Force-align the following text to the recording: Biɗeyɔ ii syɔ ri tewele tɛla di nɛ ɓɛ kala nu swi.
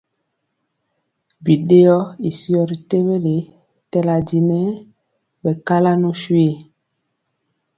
Biɗeyɔ 1.43 1.95
ii 2.27 2.31
syɔ 2.39 2.61
ri 2.69 2.77
tewele 2.89 3.35
tɛla 3.91 4.15
di 4.27 4.37
nɛ 4.49 4.59
ɓɛ 5.43 5.51
kala 5.67 5.91
nu 6.01 6.09
swi. 6.21 6.45